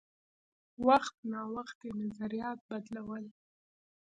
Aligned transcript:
وخت 0.87 1.15
نا 1.31 1.41
وخت 1.55 1.77
یې 1.87 1.91
نظریات 2.01 2.59
بدلول. 2.69 3.25